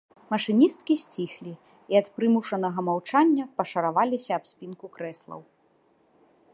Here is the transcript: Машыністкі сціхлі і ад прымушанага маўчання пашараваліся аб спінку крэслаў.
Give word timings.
Машыністкі 0.33 0.93
сціхлі 1.01 1.53
і 1.93 1.99
ад 1.99 2.07
прымушанага 2.17 2.79
маўчання 2.89 3.45
пашараваліся 3.61 4.31
аб 4.39 4.43
спінку 4.53 4.85
крэслаў. 4.99 5.41